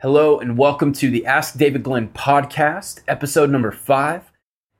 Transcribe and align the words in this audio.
Hello 0.00 0.38
and 0.38 0.58
welcome 0.58 0.92
to 0.92 1.10
the 1.10 1.24
Ask 1.24 1.56
David 1.56 1.82
Glenn 1.82 2.08
podcast, 2.08 3.00
episode 3.08 3.48
number 3.48 3.72
five. 3.72 4.30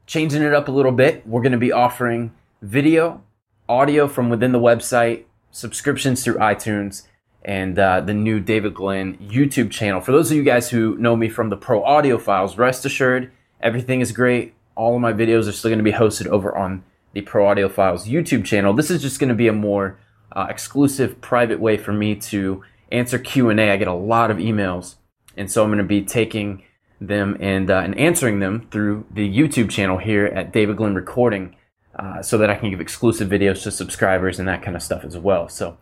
Changing 0.07 0.43
it 0.43 0.53
up 0.53 0.69
a 0.69 0.71
little 0.71 0.93
bit, 0.93 1.27
we're 1.27 1.41
going 1.41 1.53
to 1.53 1.59
be 1.59 1.73
offering 1.73 2.35
video, 2.61 3.23
audio 3.67 4.09
from 4.09 4.29
within 4.29 4.53
the 4.53 4.61
website, 4.61 5.25
subscriptions 5.51 6.23
through 6.23 6.35
iTunes, 6.35 7.07
and 7.43 7.79
uh, 7.79 8.03
the 8.03 8.13
new 8.13 8.41
David 8.41 8.75
Glenn 8.75 9.17
YouTube 9.17 9.71
channel. 9.71 10.03
For 10.03 10.13
those 10.13 10.31
of 10.31 10.37
you 10.37 10.43
guys 10.43 10.69
who 10.69 10.99
know 10.99 11.17
me 11.17 11.31
from 11.31 11.49
the 11.49 11.57
Pro 11.57 11.83
Audio 11.83 12.19
Files, 12.19 12.59
rest 12.59 12.85
assured 12.85 13.33
everything 13.63 14.03
is 14.03 14.13
great. 14.13 14.53
All 14.75 14.97
of 14.97 15.01
my 15.01 15.15
videos 15.15 15.49
are 15.49 15.53
still 15.53 15.71
going 15.71 15.79
to 15.79 15.83
be 15.83 15.93
hosted 15.93 16.27
over 16.27 16.55
on 16.55 16.85
the 17.15 17.23
Pro 17.23 17.47
Audio 17.47 17.71
Files 17.71 18.07
YouTube 18.07 18.45
channel. 18.45 18.75
This 18.75 18.91
is 18.91 19.01
just 19.01 19.19
going 19.19 19.31
to 19.31 19.35
be 19.35 19.49
a 19.49 19.53
more 19.55 19.99
uh, 20.33 20.47
exclusive, 20.51 21.23
private 21.23 21.59
way 21.59 21.79
for 21.79 21.95
me 21.95 22.17
to 22.17 22.63
answer 22.93 23.19
Q 23.19 23.49
and 23.49 23.59
A. 23.59 23.71
I 23.71 23.79
get 23.79 23.89
a 23.89 23.95
lot 23.95 24.31
of 24.31 24.37
emails, 24.37 24.97
and 25.37 25.51
so 25.51 25.63
I'm 25.63 25.69
going 25.69 25.79
to 25.79 25.85
be 25.85 26.03
taking 26.03 26.63
them 27.01 27.37
and 27.41 27.71
uh, 27.71 27.83
and 27.85 27.99
answering 27.99 28.41
them 28.41 28.69
through 28.71 29.07
the 29.11 29.29
YouTube 29.29 29.71
channel 29.71 29.99
here 29.99 30.27
at 30.27 30.53
David 30.53 30.77
Glenn 30.77 30.95
Recording, 30.95 31.57
uh, 31.99 32.23
so 32.23 32.39
that 32.39 32.51
I 32.51 32.55
can 32.55 32.71
give 32.71 32.81
exclusive 32.81 33.29
videos 33.29 33.63
to 33.65 33.71
subscribers 33.71 34.39
and 34.39 34.49
that 34.49 34.63
kind 34.63 34.77
of 34.77 34.83
stuff 34.83 35.05
as 35.05 35.17
well. 35.17 35.49
So. 35.49 35.77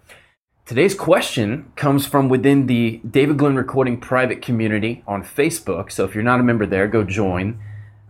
Today's 0.66 0.94
question 0.94 1.70
comes 1.76 2.06
from 2.06 2.30
within 2.30 2.68
the 2.68 2.98
David 3.08 3.36
Glenn 3.36 3.54
Recording 3.54 4.00
private 4.00 4.40
community 4.40 5.04
on 5.06 5.22
Facebook. 5.22 5.92
So 5.92 6.06
if 6.06 6.14
you're 6.14 6.24
not 6.24 6.40
a 6.40 6.42
member 6.42 6.64
there, 6.64 6.88
go 6.88 7.04
join. 7.04 7.60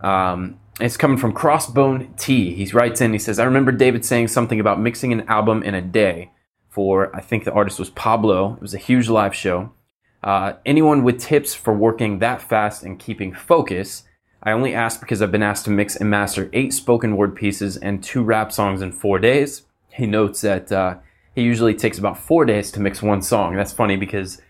Um, 0.03 0.61
it's 0.81 0.97
coming 0.97 1.19
from 1.19 1.35
Crossbone 1.35 2.17
T. 2.17 2.55
He 2.55 2.65
writes 2.73 3.01
in, 3.01 3.13
he 3.13 3.19
says, 3.19 3.41
I 3.41 3.45
remember 3.45 3.73
David 3.73 4.05
saying 4.05 4.29
something 4.29 4.61
about 4.61 4.79
mixing 4.79 5.13
an 5.13 5.23
album 5.23 5.65
in 5.65 5.75
a 5.75 5.83
day 5.83 6.31
for, 6.69 7.15
I 7.15 7.21
think 7.21 7.43
the 7.43 7.53
artist 7.53 7.81
was 7.81 7.91
Pablo. 7.91 8.55
It 8.55 8.63
was 8.63 8.73
a 8.73 8.79
huge 8.79 9.09
live 9.09 9.35
show. 9.35 9.73
Uh, 10.25 10.55
anyone 10.65 11.05
with 11.05 11.21
tips 11.21 11.55
for 11.55 11.75
working 11.75 12.19
that 12.19 12.41
fast 12.41 12.83
and 12.83 12.99
keeping 12.99 13.35
focus? 13.35 14.05
I 14.43 14.53
only 14.53 14.75
ask 14.75 14.99
because 14.99 15.21
I've 15.21 15.31
been 15.31 15.43
asked 15.43 15.67
to 15.67 15.71
mix 15.71 15.97
and 15.97 16.09
master 16.09 16.49
eight 16.55 16.73
spoken 16.73 17.19
word 17.19 17.37
pieces 17.37 17.77
and 17.77 18.03
two 18.03 18.23
rap 18.23 18.51
songs 18.51 18.81
in 18.81 18.91
four 18.91 19.19
days. 19.19 19.67
He 19.91 20.07
notes 20.07 20.41
that 20.41 20.73
uh, 20.73 20.97
he 21.35 21.43
usually 21.43 21.75
takes 21.75 21.99
about 21.99 22.19
four 22.19 22.47
days 22.47 22.71
to 22.73 22.81
mix 22.81 23.03
one 23.03 23.21
song. 23.21 23.55
That's 23.55 23.73
funny 23.73 23.97
because 23.97 24.41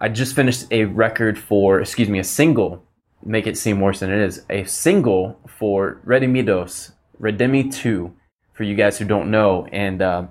I 0.00 0.08
just 0.08 0.34
finished 0.34 0.66
a 0.72 0.86
record 0.86 1.38
for, 1.38 1.80
excuse 1.80 2.08
me, 2.08 2.18
a 2.18 2.24
single. 2.24 2.84
Make 3.24 3.46
it 3.46 3.56
seem 3.56 3.80
worse 3.80 4.00
than 4.00 4.10
it 4.10 4.18
is. 4.18 4.44
A 4.50 4.64
single 4.64 5.38
for 5.46 6.00
Redimidos, 6.04 6.94
Redimi 7.20 7.72
2, 7.72 8.12
for 8.54 8.64
you 8.64 8.74
guys 8.74 8.98
who 8.98 9.04
don't 9.04 9.30
know. 9.30 9.68
And 9.70 10.02
uh, 10.02 10.26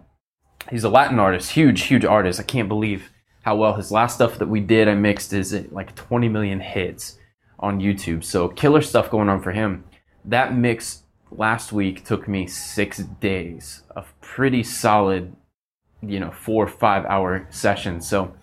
he's 0.70 0.83
a 0.83 0.89
Latin 0.89 1.17
artist, 1.17 1.52
huge, 1.52 1.83
huge 1.83 2.03
artist. 2.03 2.42
I 2.42 2.44
can't 2.44 2.67
believe 2.67 3.09
how 3.42 3.56
well 3.56 3.73
his 3.73 3.92
last 3.92 4.16
stuff 4.16 4.38
that 4.39 4.47
we 4.47 4.59
did, 4.59 4.88
I 4.88 4.95
mixed, 4.95 5.34
is 5.34 5.53
like 5.72 5.95
20 5.95 6.30
million 6.30 6.59
hits 6.59 7.17
on 7.59 7.80
YouTube. 7.80 8.23
So 8.23 8.48
killer 8.48 8.81
stuff 8.81 9.09
going 9.09 9.30
on 9.30 9.42
for 9.42 9.52
him. 9.52 9.83
That 10.25 10.56
mix 10.56 11.03
last 11.31 11.72
week 11.72 12.03
took 12.03 12.28
me 12.28 12.45
six 12.45 12.98
days 12.98 13.83
of 13.95 14.14
pretty 14.22 14.64
solid 14.64 15.36
you 16.02 16.20
know 16.20 16.31
four 16.31 16.66
or 16.66 16.67
five 16.67 17.06
hour 17.06 17.48
sessions 17.50 18.08
so 18.08 18.33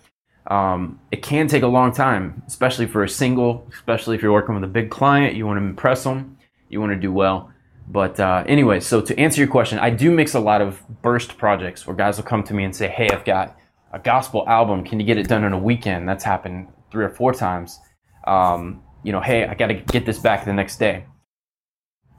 um, 0.46 0.98
it 1.12 1.22
can 1.22 1.46
take 1.46 1.62
a 1.62 1.68
long 1.68 1.92
time 1.92 2.42
especially 2.46 2.86
for 2.86 3.05
a 3.05 3.08
single 3.08 3.66
especially 3.72 4.16
if 4.16 4.22
you're 4.22 4.33
working 4.33 4.55
with 4.55 4.64
a 4.64 4.68
big 4.68 4.90
client 4.90 5.36
you 5.36 5.46
want 5.46 5.58
to 5.58 5.64
impress 5.64 6.05
them 6.05 6.38
you 6.68 6.80
want 6.80 6.90
to 6.92 6.98
do 6.98 7.12
well 7.12 7.52
but 7.88 8.18
uh, 8.18 8.42
anyway 8.46 8.80
so 8.80 9.00
to 9.00 9.18
answer 9.18 9.40
your 9.40 9.50
question 9.50 9.78
i 9.78 9.90
do 9.90 10.10
mix 10.10 10.34
a 10.34 10.40
lot 10.40 10.62
of 10.62 10.83
burst 11.02 11.36
projects 11.36 11.86
where 11.86 11.96
guys 11.96 12.16
will 12.16 12.24
come 12.24 12.42
to 12.42 12.55
me 12.55 12.64
and 12.64 12.74
say 12.74 12.88
hey 12.88 13.10
i've 13.10 13.24
got 13.24 13.56
a 13.92 13.98
gospel 13.98 14.44
album 14.48 14.84
can 14.84 15.00
you 15.00 15.06
get 15.06 15.19
it 15.19 15.28
done 15.28 15.44
in 15.44 15.53
a 15.53 15.58
weekend 15.58 16.08
that's 16.08 16.25
happened 16.25 16.69
three 16.91 17.05
or 17.05 17.11
four 17.11 17.33
times 17.33 17.81
um, 18.27 18.83
you 19.03 19.12
know 19.12 19.20
hey 19.20 19.47
i 19.47 19.55
got 19.55 19.69
to 19.69 19.75
get 19.75 20.05
this 20.05 20.19
back 20.19 20.45
the 20.45 20.53
next 20.53 20.78
day 20.78 21.05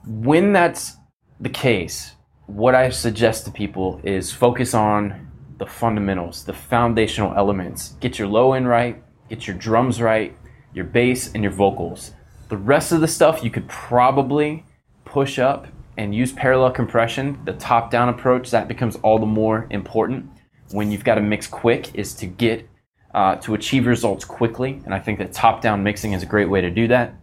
when 0.06 0.52
that's 0.52 0.96
the 1.40 1.48
case 1.48 2.12
what 2.46 2.74
i 2.74 2.90
suggest 2.90 3.44
to 3.44 3.50
people 3.50 4.00
is 4.02 4.32
focus 4.32 4.74
on 4.74 5.30
the 5.60 5.66
fundamentals, 5.66 6.42
the 6.42 6.54
foundational 6.54 7.34
elements. 7.36 7.90
Get 8.00 8.18
your 8.18 8.26
low 8.26 8.54
end 8.54 8.66
right, 8.66 9.00
get 9.28 9.46
your 9.46 9.54
drums 9.56 10.00
right, 10.00 10.34
your 10.72 10.86
bass, 10.86 11.32
and 11.34 11.42
your 11.42 11.52
vocals. 11.52 12.12
The 12.48 12.56
rest 12.56 12.92
of 12.92 13.02
the 13.02 13.06
stuff 13.06 13.44
you 13.44 13.50
could 13.50 13.68
probably 13.68 14.64
push 15.04 15.38
up 15.38 15.66
and 15.98 16.14
use 16.14 16.32
parallel 16.32 16.70
compression. 16.70 17.38
The 17.44 17.52
top 17.52 17.90
down 17.90 18.08
approach, 18.08 18.50
that 18.50 18.68
becomes 18.68 18.96
all 18.96 19.18
the 19.18 19.26
more 19.26 19.66
important 19.68 20.30
when 20.72 20.90
you've 20.90 21.04
got 21.04 21.16
to 21.16 21.20
mix 21.20 21.46
quick, 21.46 21.94
is 21.94 22.14
to 22.14 22.26
get 22.26 22.68
uh, 23.14 23.36
to 23.36 23.54
achieve 23.54 23.86
results 23.86 24.24
quickly. 24.24 24.80
And 24.84 24.94
I 24.94 25.00
think 25.00 25.18
that 25.18 25.32
top 25.32 25.60
down 25.62 25.82
mixing 25.82 26.12
is 26.12 26.22
a 26.22 26.26
great 26.26 26.48
way 26.48 26.60
to 26.60 26.70
do 26.70 26.88
that. 26.88 27.14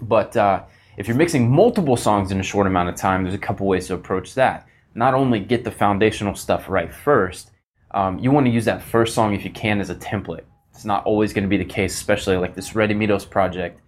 But 0.00 0.36
uh, 0.36 0.64
if 0.96 1.08
you're 1.08 1.16
mixing 1.16 1.50
multiple 1.50 1.96
songs 1.96 2.30
in 2.30 2.40
a 2.40 2.42
short 2.42 2.66
amount 2.66 2.88
of 2.88 2.96
time, 2.96 3.22
there's 3.22 3.34
a 3.34 3.38
couple 3.38 3.66
ways 3.66 3.86
to 3.88 3.94
approach 3.94 4.34
that. 4.34 4.66
Not 4.94 5.14
only 5.14 5.40
get 5.40 5.64
the 5.64 5.70
foundational 5.70 6.34
stuff 6.34 6.68
right 6.68 6.92
first, 6.92 7.50
um, 7.92 8.18
you 8.18 8.30
want 8.30 8.46
to 8.46 8.52
use 8.52 8.64
that 8.66 8.82
first 8.82 9.14
song 9.14 9.34
if 9.34 9.44
you 9.44 9.50
can 9.50 9.80
as 9.80 9.90
a 9.90 9.94
template. 9.94 10.44
It's 10.72 10.84
not 10.84 11.04
always 11.04 11.32
going 11.32 11.44
to 11.44 11.48
be 11.48 11.56
the 11.56 11.64
case, 11.64 11.94
especially 11.94 12.36
like 12.36 12.54
this 12.54 12.72
Redimidos 12.72 13.28
project. 13.28 13.80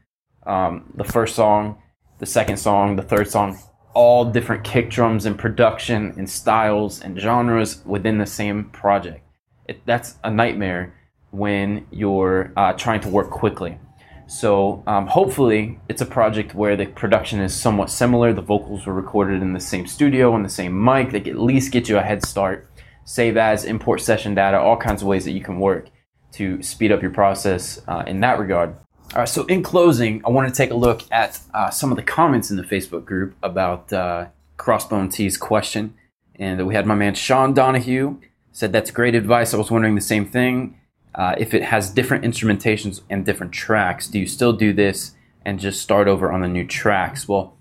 Um, 0.46 0.92
the 0.94 1.04
first 1.04 1.34
song, 1.34 1.82
the 2.18 2.26
second 2.26 2.56
song, 2.56 2.96
the 2.96 3.02
third 3.02 3.28
song, 3.28 3.58
all 3.96 4.26
different 4.26 4.62
kick 4.62 4.90
drums 4.90 5.24
and 5.24 5.38
production 5.38 6.12
and 6.18 6.28
styles 6.28 7.00
and 7.00 7.18
genres 7.18 7.82
within 7.86 8.18
the 8.18 8.26
same 8.26 8.64
project. 8.64 9.22
It, 9.66 9.80
that's 9.86 10.16
a 10.22 10.30
nightmare 10.30 10.92
when 11.30 11.86
you're 11.90 12.52
uh, 12.58 12.74
trying 12.74 13.00
to 13.00 13.08
work 13.08 13.30
quickly. 13.30 13.78
So 14.26 14.82
um, 14.86 15.06
hopefully 15.06 15.80
it's 15.88 16.02
a 16.02 16.06
project 16.06 16.54
where 16.54 16.76
the 16.76 16.84
production 16.84 17.40
is 17.40 17.54
somewhat 17.54 17.88
similar. 17.88 18.34
The 18.34 18.42
vocals 18.42 18.84
were 18.84 18.92
recorded 18.92 19.40
in 19.40 19.54
the 19.54 19.60
same 19.60 19.86
studio 19.86 20.34
on 20.34 20.42
the 20.42 20.50
same 20.50 20.84
mic. 20.84 21.12
They 21.12 21.30
at 21.30 21.38
least 21.38 21.72
get 21.72 21.88
you 21.88 21.96
a 21.96 22.02
head 22.02 22.22
start 22.22 22.68
save 23.06 23.38
as, 23.38 23.64
import 23.64 24.02
session 24.02 24.34
data, 24.34 24.58
all 24.58 24.76
kinds 24.76 25.00
of 25.00 25.08
ways 25.08 25.24
that 25.24 25.30
you 25.30 25.40
can 25.40 25.58
work 25.58 25.86
to 26.32 26.62
speed 26.62 26.92
up 26.92 27.00
your 27.00 27.12
process 27.12 27.80
uh, 27.88 28.02
in 28.06 28.20
that 28.20 28.38
regard. 28.38 28.76
All 29.16 29.22
right, 29.22 29.28
so 29.30 29.46
in 29.46 29.62
closing, 29.62 30.20
I 30.26 30.28
want 30.28 30.46
to 30.46 30.54
take 30.54 30.70
a 30.70 30.74
look 30.74 31.00
at 31.10 31.40
uh, 31.54 31.70
some 31.70 31.90
of 31.90 31.96
the 31.96 32.02
comments 32.02 32.50
in 32.50 32.58
the 32.58 32.62
Facebook 32.62 33.06
group 33.06 33.34
about 33.42 33.90
uh, 33.90 34.26
Crossbone 34.58 35.10
T's 35.10 35.38
question. 35.38 35.94
And 36.34 36.66
we 36.66 36.74
had 36.74 36.84
my 36.84 36.94
man 36.94 37.14
Sean 37.14 37.54
Donahue 37.54 38.18
said, 38.52 38.72
That's 38.72 38.90
great 38.90 39.14
advice. 39.14 39.54
I 39.54 39.56
was 39.56 39.70
wondering 39.70 39.94
the 39.94 40.02
same 40.02 40.26
thing. 40.26 40.78
Uh, 41.14 41.34
if 41.38 41.54
it 41.54 41.62
has 41.62 41.88
different 41.88 42.24
instrumentations 42.24 43.00
and 43.08 43.24
different 43.24 43.52
tracks, 43.52 44.06
do 44.06 44.18
you 44.18 44.26
still 44.26 44.52
do 44.52 44.74
this 44.74 45.12
and 45.46 45.58
just 45.58 45.80
start 45.80 46.08
over 46.08 46.30
on 46.30 46.42
the 46.42 46.48
new 46.48 46.66
tracks? 46.66 47.26
Well, 47.26 47.56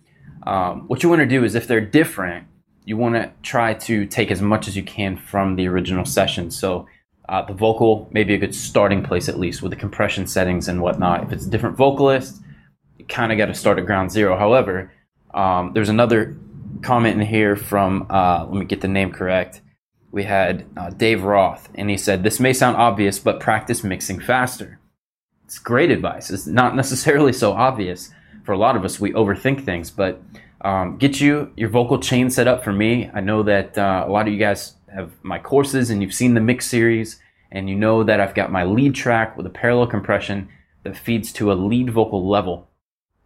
um, 0.46 0.82
what 0.90 1.04
you 1.04 1.10
want 1.10 1.22
to 1.22 1.26
do 1.26 1.46
is 1.46 1.56
if 1.56 1.70
they're 1.70 1.80
different, 1.80 2.48
you 2.84 2.98
want 2.98 3.16
to 3.16 3.32
try 3.44 3.76
to 3.76 4.06
take 4.06 4.30
as 4.30 4.42
much 4.42 4.68
as 4.68 4.76
you 4.76 4.84
can 4.84 5.16
from 5.16 5.56
the 5.56 5.70
original 5.70 6.04
session. 6.04 6.52
So 6.52 6.86
uh, 7.30 7.42
the 7.44 7.54
vocal 7.54 8.08
may 8.12 8.24
be 8.24 8.36
a 8.36 8.38
good 8.38 8.54
starting 8.54 9.04
place 9.04 9.28
at 9.30 9.40
least 9.40 9.62
with 9.62 9.72
the 9.72 9.76
compression 9.76 10.28
settings 10.28 10.68
and 10.68 10.82
whatnot. 10.82 11.24
If 11.24 11.32
it's 11.32 11.46
a 11.46 11.50
different 11.50 11.78
vocalist, 11.78 12.42
you 12.98 13.06
kind 13.06 13.32
of 13.32 13.38
got 13.38 13.48
to 13.48 13.54
start 13.54 13.80
at 13.80 13.86
ground 13.86 14.12
zero. 14.12 14.38
However, 14.38 14.92
um, 15.34 15.74
there's 15.74 15.90
another 15.90 16.38
comment 16.82 17.20
in 17.20 17.28
here 17.28 17.56
from, 17.56 18.08
uh, 18.10 18.46
let 18.46 18.54
me 18.54 18.66
get 18.66 18.82
the 18.82 18.88
name 18.88 19.12
correct. 19.12 19.62
We 20.12 20.24
had 20.24 20.66
uh, 20.78 20.92
Dave 20.92 21.24
Roth, 21.24 21.70
and 21.76 21.90
he 21.90 21.98
said, 21.98 22.24
This 22.24 22.40
may 22.40 22.54
sound 22.54 22.78
obvious, 22.78 23.20
but 23.20 23.40
practice 23.40 23.84
mixing 23.84 24.20
faster. 24.22 24.80
It's 25.44 25.60
great 25.60 25.92
advice. 25.92 26.30
It's 26.30 26.48
not 26.48 26.76
necessarily 26.76 27.34
so 27.34 27.52
obvious. 27.54 28.12
For 28.44 28.52
a 28.52 28.58
lot 28.58 28.76
of 28.76 28.86
us, 28.86 29.00
we 29.00 29.12
overthink 29.12 29.66
things, 29.66 29.90
but 29.90 30.22
um, 30.62 30.98
get 30.98 31.20
you 31.20 31.52
your 31.58 31.70
vocal 31.70 32.00
chain 32.00 32.30
set 32.30 32.48
up 32.48 32.64
for 32.64 32.72
me. 32.72 33.10
I 33.14 33.20
know 33.20 33.44
that 33.44 33.78
uh, 33.78 34.06
a 34.08 34.12
lot 34.12 34.28
of 34.28 34.34
you 34.34 34.40
guys 34.40 34.76
have 34.96 35.12
my 35.24 35.40
courses 35.40 35.90
and 35.90 36.02
you've 36.02 36.14
seen 36.14 36.34
the 36.34 36.42
mix 36.42 36.66
series, 36.66 37.20
and 37.52 37.70
you 37.70 37.76
know 37.76 38.04
that 38.04 38.20
I've 38.20 38.36
got 38.36 38.52
my 38.52 38.64
lead 38.64 38.96
track 38.96 39.38
with 39.38 39.46
a 39.46 39.52
parallel 39.52 39.88
compression 39.88 40.50
that 40.84 40.98
feeds 40.98 41.32
to 41.34 41.52
a 41.52 41.54
lead 41.54 41.90
vocal 41.90 42.28
level. 42.28 42.68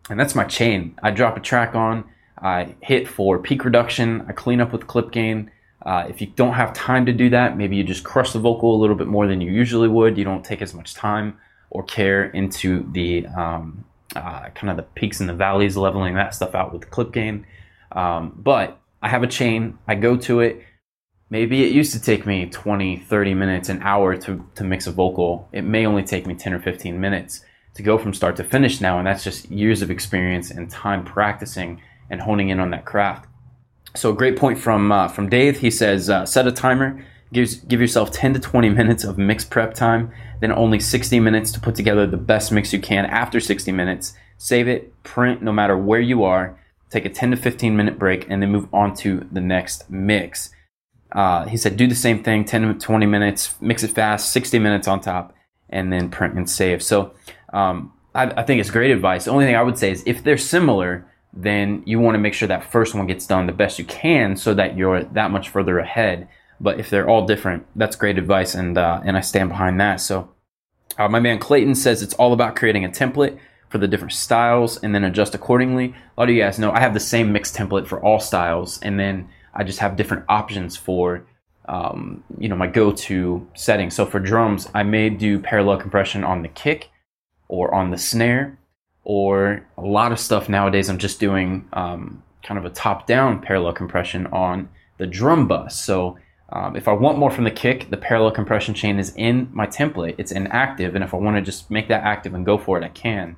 And 0.09 0.19
that's 0.19 0.35
my 0.35 0.43
chain. 0.43 0.97
I 1.03 1.11
drop 1.11 1.37
a 1.37 1.39
track 1.39 1.75
on, 1.75 2.03
I 2.41 2.75
hit 2.81 3.07
for 3.07 3.39
peak 3.39 3.65
reduction, 3.65 4.25
I 4.27 4.33
clean 4.33 4.61
up 4.61 4.71
with 4.71 4.87
clip 4.87 5.11
gain. 5.11 5.51
Uh, 5.85 6.05
if 6.09 6.19
you 6.19 6.27
don't 6.27 6.53
have 6.53 6.73
time 6.73 7.05
to 7.05 7.13
do 7.13 7.29
that, 7.29 7.57
maybe 7.57 7.75
you 7.75 7.83
just 7.83 8.03
crush 8.03 8.33
the 8.33 8.39
vocal 8.39 8.75
a 8.75 8.79
little 8.79 8.95
bit 8.95 9.07
more 9.07 9.27
than 9.27 9.39
you 9.41 9.51
usually 9.51 9.87
would. 9.87 10.17
You 10.17 10.25
don't 10.25 10.43
take 10.43 10.61
as 10.61 10.73
much 10.73 10.93
time 10.93 11.37
or 11.69 11.83
care 11.83 12.25
into 12.31 12.89
the 12.91 13.25
um, 13.27 13.85
uh, 14.15 14.49
kind 14.49 14.69
of 14.69 14.77
the 14.77 14.83
peaks 14.83 15.19
and 15.19 15.29
the 15.29 15.33
valleys, 15.33 15.77
leveling 15.77 16.15
that 16.15 16.33
stuff 16.33 16.55
out 16.55 16.73
with 16.73 16.89
clip 16.89 17.13
gain. 17.13 17.45
Um, 17.91 18.33
but 18.35 18.79
I 19.01 19.09
have 19.09 19.23
a 19.23 19.27
chain, 19.27 19.77
I 19.87 19.95
go 19.95 20.17
to 20.17 20.41
it. 20.41 20.63
Maybe 21.29 21.63
it 21.63 21.71
used 21.71 21.93
to 21.93 22.01
take 22.01 22.25
me 22.25 22.47
20, 22.47 22.97
30 22.97 23.33
minutes, 23.33 23.69
an 23.69 23.81
hour 23.83 24.17
to, 24.17 24.45
to 24.55 24.63
mix 24.63 24.87
a 24.87 24.91
vocal. 24.91 25.47
It 25.51 25.63
may 25.63 25.85
only 25.85 26.03
take 26.03 26.25
me 26.25 26.33
10 26.33 26.53
or 26.53 26.59
15 26.59 26.99
minutes 26.99 27.45
to 27.75 27.83
go 27.83 27.97
from 27.97 28.13
start 28.13 28.35
to 28.37 28.43
finish 28.43 28.81
now. 28.81 28.97
And 28.97 29.05
that's 29.05 29.23
just 29.23 29.49
years 29.51 29.81
of 29.81 29.91
experience 29.91 30.49
and 30.49 30.69
time 30.69 31.05
practicing 31.05 31.81
and 32.09 32.21
honing 32.21 32.49
in 32.49 32.59
on 32.59 32.71
that 32.71 32.85
craft. 32.85 33.27
So, 33.95 34.11
a 34.11 34.15
great 34.15 34.37
point 34.37 34.59
from, 34.59 34.91
uh, 34.91 35.07
from 35.07 35.29
Dave. 35.29 35.59
He 35.59 35.71
says, 35.71 36.09
uh, 36.09 36.25
set 36.25 36.47
a 36.47 36.51
timer 36.51 37.03
Give, 37.31 37.67
give 37.67 37.79
yourself 37.79 38.11
10 38.11 38.33
to 38.33 38.39
20 38.39 38.69
minutes 38.69 39.03
of 39.03 39.17
mix 39.17 39.45
prep 39.45 39.73
time, 39.73 40.11
then 40.39 40.51
only 40.51 40.79
60 40.79 41.19
minutes 41.19 41.51
to 41.51 41.59
put 41.59 41.75
together 41.75 42.07
the 42.07 42.17
best 42.17 42.51
mix 42.51 42.73
you 42.73 42.79
can 42.79 43.05
after 43.05 43.39
60 43.39 43.71
minutes. 43.71 44.13
Save 44.37 44.67
it, 44.67 45.03
print 45.03 45.41
no 45.41 45.51
matter 45.51 45.77
where 45.77 45.99
you 45.99 46.23
are, 46.23 46.57
take 46.89 47.05
a 47.05 47.09
10 47.09 47.31
to 47.31 47.37
15 47.37 47.75
minute 47.75 47.99
break, 47.99 48.25
and 48.29 48.41
then 48.41 48.51
move 48.51 48.67
on 48.73 48.95
to 48.95 49.27
the 49.31 49.41
next 49.41 49.89
mix. 49.89 50.51
Uh, 51.11 51.45
he 51.47 51.57
said, 51.57 51.75
do 51.75 51.87
the 51.87 51.95
same 51.95 52.23
thing 52.23 52.45
10 52.45 52.79
20 52.79 53.05
minutes, 53.05 53.55
mix 53.61 53.83
it 53.83 53.91
fast, 53.91 54.31
60 54.31 54.59
minutes 54.59 54.87
on 54.87 55.01
top, 55.01 55.33
and 55.69 55.91
then 55.91 56.09
print 56.09 56.35
and 56.35 56.49
save. 56.49 56.83
So 56.83 57.13
um, 57.51 57.93
I, 58.13 58.25
I 58.25 58.43
think 58.43 58.59
it's 58.59 58.71
great 58.71 58.91
advice. 58.91 59.25
The 59.25 59.31
only 59.31 59.45
thing 59.45 59.55
I 59.55 59.63
would 59.63 59.77
say 59.77 59.91
is 59.91 60.03
if 60.05 60.23
they're 60.23 60.37
similar, 60.37 61.05
then 61.33 61.83
you 61.85 61.99
want 61.99 62.15
to 62.15 62.19
make 62.19 62.33
sure 62.33 62.47
that 62.47 62.71
first 62.71 62.95
one 62.95 63.07
gets 63.07 63.25
done 63.25 63.45
the 63.45 63.53
best 63.53 63.79
you 63.79 63.85
can 63.85 64.35
so 64.35 64.53
that 64.53 64.77
you're 64.77 65.03
that 65.03 65.31
much 65.31 65.49
further 65.49 65.79
ahead. 65.79 66.27
But 66.59 66.79
if 66.79 66.89
they're 66.89 67.07
all 67.07 67.25
different, 67.25 67.65
that's 67.75 67.95
great 67.95 68.17
advice, 68.17 68.53
and 68.53 68.77
uh, 68.77 69.01
and 69.05 69.15
I 69.15 69.21
stand 69.21 69.49
behind 69.49 69.79
that. 69.79 70.01
So, 70.01 70.29
uh, 70.97 71.07
my 71.07 71.19
man 71.19 71.39
Clayton 71.39 71.75
says 71.75 72.01
it's 72.01 72.15
all 72.15 72.33
about 72.33 72.57
creating 72.57 72.83
a 72.83 72.89
template 72.89 73.37
for 73.69 73.77
the 73.77 73.87
different 73.87 74.11
styles 74.11 74.77
and 74.77 74.93
then 74.93 75.03
adjust 75.03 75.35
accordingly. 75.35 75.93
A 76.17 76.19
lot 76.19 76.29
of 76.29 76.35
you 76.35 76.41
guys 76.41 76.59
know 76.59 76.71
I 76.71 76.79
have 76.79 76.93
the 76.93 76.99
same 76.99 77.31
mix 77.31 77.55
template 77.55 77.87
for 77.87 78.03
all 78.03 78.19
styles, 78.19 78.79
and 78.81 78.99
then 78.99 79.29
I 79.59 79.63
just 79.63 79.79
have 79.79 79.97
different 79.97 80.23
options 80.29 80.77
for 80.77 81.25
um, 81.67 82.23
you 82.39 82.47
know 82.49 82.55
my 82.55 82.67
go-to 82.67 83.45
settings. 83.55 83.93
So 83.93 84.05
for 84.05 84.19
drums, 84.19 84.69
I 84.73 84.83
may 84.83 85.09
do 85.09 85.37
parallel 85.37 85.77
compression 85.77 86.23
on 86.23 86.41
the 86.41 86.47
kick 86.47 86.89
or 87.49 87.75
on 87.75 87.91
the 87.91 87.97
snare, 87.97 88.57
or 89.03 89.65
a 89.77 89.81
lot 89.81 90.11
of 90.13 90.19
stuff 90.19 90.47
nowadays. 90.47 90.89
I'm 90.89 90.97
just 90.97 91.19
doing 91.19 91.67
um, 91.73 92.23
kind 92.41 92.57
of 92.57 92.65
a 92.65 92.69
top-down 92.69 93.41
parallel 93.41 93.73
compression 93.73 94.27
on 94.27 94.69
the 94.97 95.05
drum 95.05 95.47
bus. 95.47 95.79
So 95.79 96.17
um, 96.51 96.75
if 96.75 96.87
I 96.87 96.93
want 96.93 97.17
more 97.17 97.29
from 97.29 97.43
the 97.43 97.51
kick, 97.51 97.89
the 97.89 97.97
parallel 97.97 98.31
compression 98.31 98.73
chain 98.73 98.97
is 98.97 99.13
in 99.15 99.49
my 99.51 99.67
template. 99.67 100.15
It's 100.17 100.31
inactive, 100.31 100.95
and 100.95 101.03
if 101.03 101.13
I 101.13 101.17
want 101.17 101.35
to 101.35 101.41
just 101.41 101.69
make 101.69 101.89
that 101.89 102.03
active 102.03 102.33
and 102.33 102.45
go 102.45 102.57
for 102.57 102.77
it, 102.77 102.83
I 102.83 102.89
can. 102.89 103.35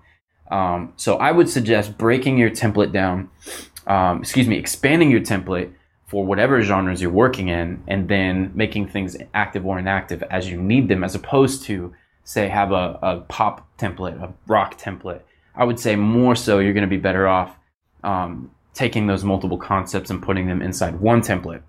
Um, 0.51 0.93
so 0.97 1.17
I 1.17 1.31
would 1.31 1.49
suggest 1.49 1.97
breaking 1.97 2.37
your 2.37 2.51
template 2.51 2.91
down, 2.91 3.29
um, 3.87 4.19
excuse 4.19 4.47
me, 4.47 4.57
expanding 4.57 5.09
your 5.09 5.21
template 5.21 5.73
for 6.11 6.25
whatever 6.25 6.61
genres 6.61 7.01
you're 7.01 7.09
working 7.09 7.47
in, 7.47 7.83
and 7.87 8.07
then 8.07 8.51
making 8.53 8.89
things 8.89 9.17
active 9.33 9.65
or 9.65 9.79
inactive 9.79 10.21
as 10.29 10.49
you 10.49 10.61
need 10.61 10.87
them, 10.87 11.03
as 11.03 11.15
opposed 11.15 11.63
to, 11.63 11.93
say, 12.23 12.47
have 12.47 12.71
a, 12.71 12.99
a 13.01 13.21
pop 13.29 13.67
template, 13.79 14.21
a 14.21 14.33
rock 14.45 14.77
template. 14.77 15.21
I 15.55 15.63
would 15.63 15.79
say 15.79 15.95
more 15.95 16.35
so 16.35 16.59
you're 16.59 16.73
going 16.73 16.89
to 16.89 16.97
be 16.97 16.97
better 16.97 17.27
off 17.27 17.55
um, 18.03 18.51
taking 18.73 19.07
those 19.07 19.23
multiple 19.23 19.57
concepts 19.57 20.09
and 20.09 20.21
putting 20.21 20.47
them 20.47 20.61
inside 20.61 20.99
one 20.99 21.21
template 21.21 21.63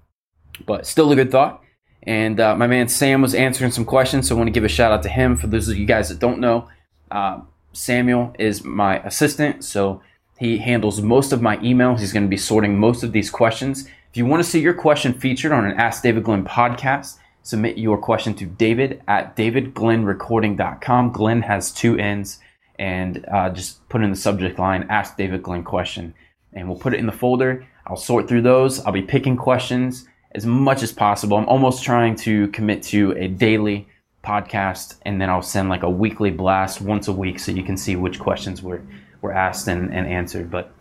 but 0.67 0.87
still 0.87 1.11
a 1.12 1.17
good 1.17 1.31
thought. 1.31 1.62
And 2.05 2.41
uh, 2.41 2.56
my 2.56 2.67
man 2.67 2.89
Sam 2.89 3.23
was 3.23 3.35
answering 3.35 3.71
some 3.71 3.85
questions, 3.85 4.29
so 4.29 4.35
I 4.35 4.39
want 4.39 4.49
to 4.49 4.53
give 4.53 4.65
a 4.65 4.69
shout 4.69 4.93
out 4.93 5.03
to 5.05 5.09
him. 5.09 5.37
For 5.37 5.47
those 5.47 5.69
of 5.69 5.77
you 5.77 5.87
guys 5.87 6.09
that 6.09 6.19
don't 6.19 6.41
know, 6.41 6.69
uh, 7.11 7.41
Samuel 7.73 8.35
is 8.39 8.65
my 8.65 8.99
assistant, 9.00 9.65
so 9.65 10.03
he 10.39 10.59
handles 10.59 11.00
most 11.00 11.33
of 11.33 11.41
my 11.41 11.59
emails. 11.59 12.00
He's 12.00 12.12
going 12.12 12.25
to 12.25 12.29
be 12.29 12.37
sorting 12.37 12.79
most 12.79 13.05
of 13.05 13.12
these 13.12 13.31
questions. 13.31 13.89
If 14.12 14.19
you 14.19 14.26
want 14.26 14.44
to 14.44 14.50
see 14.50 14.61
your 14.61 14.75
question 14.75 15.14
featured 15.14 15.53
on 15.53 15.64
an 15.64 15.81
Ask 15.81 16.03
David 16.03 16.25
Glenn 16.25 16.44
podcast, 16.44 17.17
submit 17.43 17.79
your 17.79 17.97
question 17.97 18.35
to 18.35 18.44
david 18.44 19.00
at 19.09 19.35
davidglennrecording.com. 19.37 21.12
Glenn 21.12 21.41
has 21.41 21.73
two 21.73 21.97
N's, 21.97 22.38
and 22.79 23.25
uh, 23.32 23.49
just 23.49 23.88
put 23.88 24.03
in 24.03 24.11
the 24.11 24.17
subject 24.17 24.59
line 24.59 24.85
Ask 24.91 25.17
David 25.17 25.43
Glenn 25.43 25.64
question, 25.64 26.12
and 26.53 26.69
we'll 26.69 26.79
put 26.79 26.93
it 26.93 27.00
in 27.00 27.06
the 27.06 27.12
folder. 27.12 27.67
I'll 27.87 27.97
sort 27.97 28.29
through 28.29 28.43
those. 28.43 28.85
I'll 28.85 28.93
be 28.93 29.00
picking 29.00 29.38
questions 29.38 30.06
as 30.32 30.44
much 30.44 30.82
as 30.82 30.93
possible. 30.93 31.38
I'm 31.38 31.49
almost 31.49 31.82
trying 31.82 32.15
to 32.17 32.49
commit 32.49 32.82
to 32.82 33.12
a 33.12 33.29
daily 33.29 33.88
podcast 34.23 34.99
and 35.06 35.19
then 35.23 35.31
I'll 35.31 35.41
send 35.41 35.70
like 35.70 35.85
a 35.85 35.91
weekly 35.91 36.31
blast 36.31 36.82
once 36.82 37.08
a 37.08 37.12
week 37.12 37.41
so 37.41 37.50
you 37.50 37.62
can 37.62 37.79
see 37.79 37.97
which 37.97 38.19
questions 38.19 38.62
were, 38.62 38.82
were 39.23 39.32
asked 39.32 39.69
and, 39.69 39.91
and 39.93 40.06
answered. 40.06 40.50
But 40.50 40.75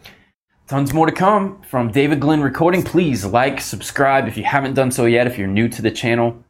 tons 0.72 0.94
more 0.94 1.06
to 1.06 1.12
come 1.12 1.62
from 1.64 1.92
David 1.92 2.22
Glenn 2.22 2.40
Recording. 2.40 2.82
Please 2.82 3.26
like, 3.26 3.60
subscribe 3.60 4.30
if 4.30 4.38
you 4.38 4.46
haven't 4.46 4.74
done 4.74 4.90
so 4.90 5.04
yet. 5.04 5.28
If 5.28 5.38
you're 5.38 5.46
new 5.46 5.68
to 5.68 5.82
the 5.82 5.92
channel, 5.92 6.42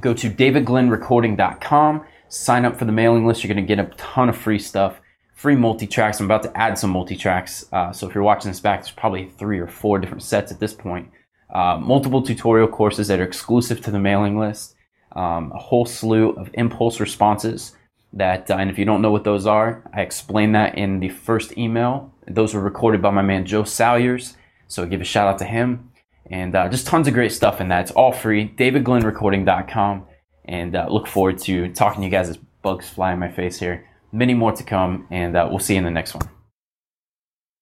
go 0.00 0.14
to 0.14 0.30
davidglennrecording.com, 0.30 2.06
sign 2.30 2.64
up 2.64 2.78
for 2.78 2.86
the 2.86 2.92
mailing 2.92 3.26
list. 3.26 3.44
You're 3.44 3.52
going 3.52 3.62
to 3.62 3.68
get 3.68 3.78
a 3.78 3.94
ton 3.98 4.30
of 4.30 4.38
free 4.38 4.58
stuff, 4.58 5.02
free 5.34 5.54
multi 5.54 5.86
tracks. 5.86 6.18
I'm 6.18 6.24
about 6.24 6.44
to 6.44 6.56
add 6.56 6.78
some 6.78 6.88
multi 6.88 7.14
tracks. 7.14 7.66
Uh, 7.70 7.92
so 7.92 8.08
if 8.08 8.14
you're 8.14 8.24
watching 8.24 8.50
this 8.50 8.58
back, 8.58 8.80
there's 8.80 8.90
probably 8.90 9.26
three 9.26 9.58
or 9.58 9.66
four 9.66 9.98
different 9.98 10.22
sets 10.22 10.50
at 10.50 10.60
this 10.60 10.72
point 10.72 11.10
uh, 11.50 11.76
multiple 11.76 12.22
tutorial 12.22 12.68
courses 12.68 13.08
that 13.08 13.20
are 13.20 13.24
exclusive 13.24 13.82
to 13.82 13.90
the 13.90 14.00
mailing 14.00 14.38
list, 14.38 14.76
um, 15.12 15.52
a 15.52 15.58
whole 15.58 15.84
slew 15.84 16.30
of 16.30 16.48
impulse 16.54 17.00
responses 17.00 17.76
that, 18.14 18.50
uh, 18.50 18.54
and 18.54 18.70
if 18.70 18.78
you 18.78 18.86
don't 18.86 19.02
know 19.02 19.10
what 19.10 19.24
those 19.24 19.46
are, 19.46 19.82
I 19.92 20.00
explained 20.00 20.54
that 20.54 20.78
in 20.78 21.00
the 21.00 21.10
first 21.10 21.58
email. 21.58 22.14
Those 22.28 22.54
were 22.54 22.60
recorded 22.60 23.02
by 23.02 23.10
my 23.10 23.22
man 23.22 23.46
Joe 23.46 23.64
Salyers, 23.64 24.36
so 24.66 24.86
give 24.86 25.00
a 25.00 25.04
shout 25.04 25.28
out 25.28 25.38
to 25.38 25.44
him. 25.44 25.90
And 26.30 26.54
uh, 26.54 26.68
just 26.68 26.86
tons 26.86 27.08
of 27.08 27.14
great 27.14 27.32
stuff 27.32 27.60
in 27.60 27.68
that. 27.68 27.82
It's 27.82 27.90
all 27.92 28.12
free, 28.12 28.48
davidglennrecording.com. 28.56 30.06
And 30.44 30.76
uh, 30.76 30.86
look 30.90 31.06
forward 31.06 31.38
to 31.40 31.72
talking 31.72 32.02
to 32.02 32.06
you 32.06 32.10
guys 32.10 32.28
as 32.28 32.38
bugs 32.62 32.88
fly 32.88 33.12
in 33.12 33.18
my 33.18 33.30
face 33.30 33.58
here. 33.58 33.86
Many 34.12 34.34
more 34.34 34.52
to 34.52 34.64
come, 34.64 35.06
and 35.10 35.36
uh, 35.36 35.46
we'll 35.50 35.58
see 35.58 35.74
you 35.74 35.78
in 35.78 35.84
the 35.84 35.90
next 35.90 36.14
one. 36.14 36.28